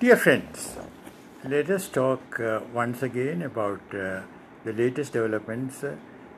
[0.00, 0.78] Dear friends,
[1.44, 4.22] let us talk uh, once again about uh,
[4.64, 5.94] the latest developments uh,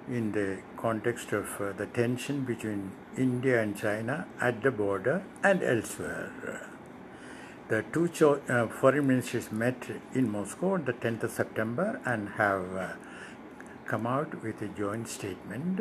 [0.09, 5.63] in the context of uh, the tension between India and China at the border and
[5.63, 6.33] elsewhere.
[7.69, 12.31] The two cho- uh, foreign ministers met in Moscow on the 10th of September and
[12.31, 12.89] have uh,
[13.87, 15.81] come out with a joint statement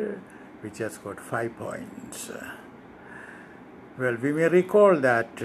[0.60, 2.30] which has got five points.
[3.98, 5.42] Well, we may recall that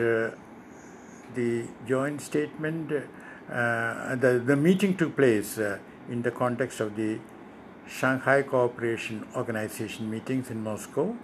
[1.36, 7.20] the joint statement, uh, the, the meeting took place uh, in the context of the
[7.88, 11.16] Shanghai Cooperation Organization meetings in Moscow.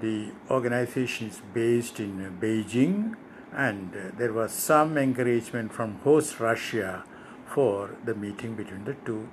[0.00, 3.16] The organization is based in Beijing,
[3.52, 7.04] and uh, there was some encouragement from host Russia
[7.46, 9.28] for the meeting between the two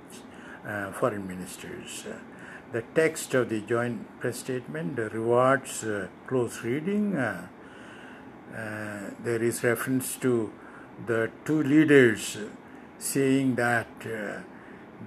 [0.66, 2.06] uh, foreign ministers.
[2.72, 7.16] the text of the joint press statement rewards uh, close reading.
[8.56, 10.50] Uh, there is reference to
[11.06, 12.38] the two leaders
[12.98, 14.40] saying that uh,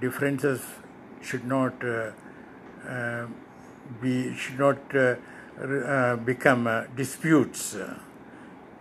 [0.00, 0.62] differences
[1.20, 2.12] should not uh,
[2.88, 3.26] uh,
[4.00, 4.78] be should not
[6.24, 7.76] become disputes.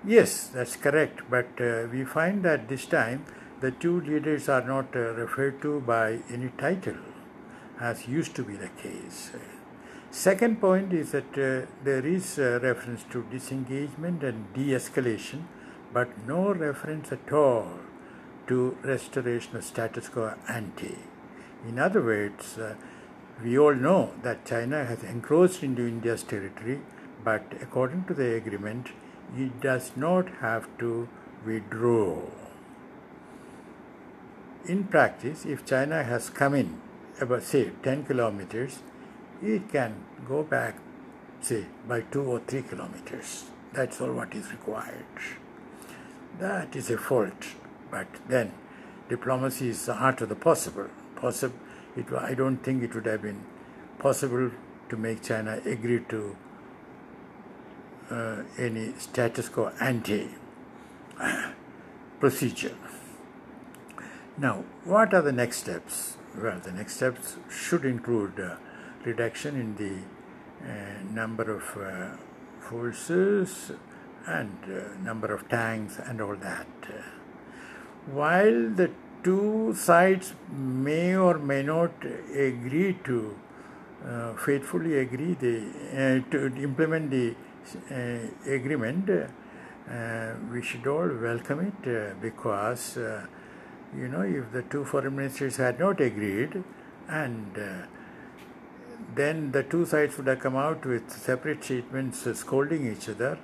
[0.06, 1.22] yes, that's correct.
[1.30, 1.48] But
[1.92, 3.26] we find that this time
[3.62, 7.02] the two leaders are not referred to by any title,
[7.80, 9.32] as used to be the case.
[10.12, 15.44] Second point is that uh, there is reference to disengagement and de escalation,
[15.94, 17.68] but no reference at all
[18.48, 20.98] to restoration of status quo ante.
[21.68, 22.74] In other words, uh,
[23.44, 26.82] we all know that China has encroached into India's territory,
[27.24, 28.88] but according to the agreement,
[29.38, 31.08] it does not have to
[31.46, 32.24] withdraw.
[34.66, 36.82] In practice, if China has come in
[37.22, 38.80] about, say, 10 kilometers,
[39.42, 39.96] it can
[40.28, 40.76] go back,
[41.42, 43.46] say, by 2 or 3 kilometers.
[43.74, 45.06] That's all what is required.
[46.40, 47.46] That is a fault,
[47.92, 48.54] but then
[49.10, 50.88] diplomacy is the art of the possible.
[51.16, 51.56] Possible,
[51.96, 53.44] it, I don't think it would have been
[54.00, 54.52] possible
[54.90, 56.36] to make China agree to
[58.10, 60.30] uh, any status quo ante
[62.20, 62.76] procedure.
[64.38, 66.18] Now, what are the next steps?
[66.38, 68.56] Well, the next steps should include uh,
[69.06, 69.96] reduction in the
[70.62, 72.18] uh, number of uh,
[72.60, 73.72] forces
[74.28, 76.68] and uh, number of tanks and all that.
[78.12, 78.92] While the
[79.24, 81.92] two sides may or may not
[82.34, 83.36] agree to
[84.06, 85.58] uh, faithfully agree the,
[85.92, 87.36] uh, to implement the
[87.92, 89.10] uh, agreement,
[90.52, 92.98] we should all welcome it because
[93.98, 96.64] you know if the two foreign ministers had not agreed
[97.10, 97.58] and
[99.16, 103.38] then the two sides would have come out with separate statements uh, scolding each other.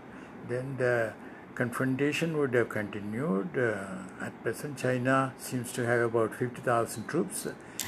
[0.47, 1.13] Then the
[1.55, 3.57] confrontation would have continued.
[3.57, 7.47] Uh, at present, China seems to have about 50,000 troops.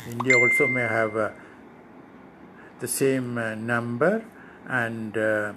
[0.10, 1.30] India also may have uh,
[2.80, 4.26] the same uh, number.
[4.68, 5.54] And, uh,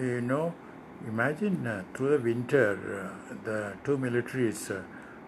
[0.00, 0.54] you know,
[1.06, 3.10] imagine uh, through the winter,
[3.44, 4.82] the two militaries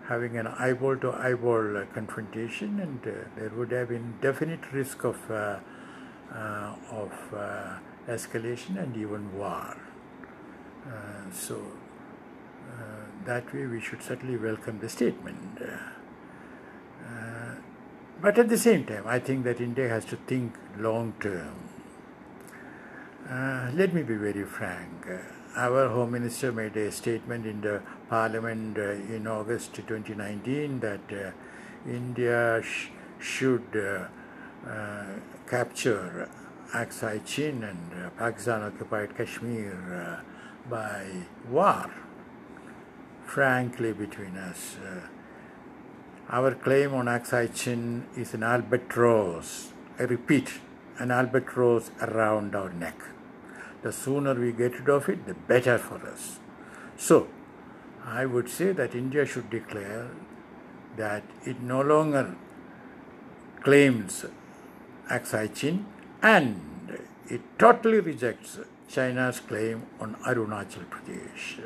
[0.08, 5.30] having an eyeball to eyeball confrontation, and uh, there would have been definite risk of
[5.30, 5.58] uh,
[6.34, 7.76] uh of uh,
[8.08, 9.76] escalation and even war.
[10.86, 15.62] Uh, so uh, that way, we should certainly welcome the statement.
[18.20, 21.58] but at the same time, I think that India has to think long term.
[23.80, 25.06] let me be very frank
[25.56, 31.31] our Home Minister made a statement in the Parliament uh, in August 2019 that uh,
[31.88, 32.88] India sh-
[33.19, 35.04] should uh,
[35.48, 36.28] capture
[36.72, 40.22] Aksai Chin and Pakistan occupied Kashmir
[40.69, 41.06] by
[41.50, 41.91] war.
[43.25, 44.76] Frankly, between us,
[46.28, 49.72] our claim on Aksai Chin is an albatross.
[49.98, 50.60] I repeat,
[50.98, 53.00] an albatross around our neck
[53.82, 56.38] the sooner we get rid of it, the better for us.
[56.96, 57.28] So,
[58.04, 60.10] I would say that India should declare
[60.96, 62.34] that it no longer
[63.60, 64.25] claims
[65.10, 65.86] Aksai Chin
[66.22, 66.98] and
[67.28, 68.58] it totally rejects
[68.88, 71.60] China's claim on Arunachal Pradesh.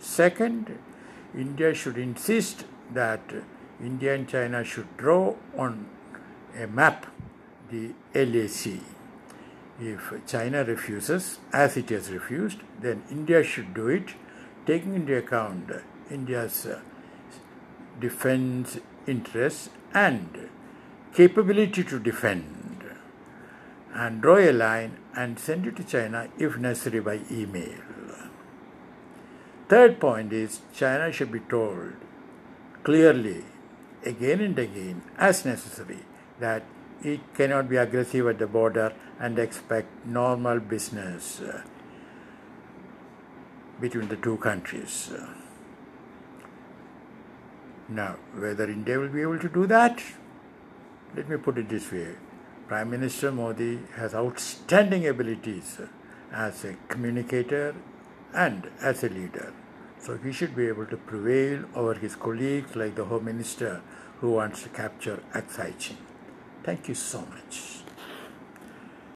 [0.00, 0.78] Second,
[1.34, 3.20] India should insist that
[3.80, 5.86] India and China should draw on
[6.58, 7.06] a map
[7.70, 8.80] the LAC
[9.82, 14.14] if China refuses, as it has refused, then India should do it,
[14.66, 15.70] taking into account
[16.10, 16.80] India's uh,
[17.98, 20.48] defense interests and
[21.14, 22.84] capability to defend,
[23.92, 27.80] and draw a line and send it to China if necessary by email.
[29.68, 31.92] third point is China should be told
[32.82, 33.44] clearly,
[34.04, 36.00] again and again, as necessary,
[36.38, 36.62] that
[37.02, 41.62] it cannot be aggressive at the border and expect normal business uh,
[43.80, 45.10] between the two countries.
[47.88, 50.02] Now, whether India will be able to do that,
[51.16, 52.14] let me put it this way
[52.68, 55.80] Prime Minister Modi has outstanding abilities
[56.30, 57.74] as a communicator
[58.32, 59.52] and as a leader.
[59.98, 63.82] So he should be able to prevail over his colleagues like the Home Minister
[64.20, 65.96] who wants to capture Aksai Chin.
[66.62, 67.79] Thank you so much.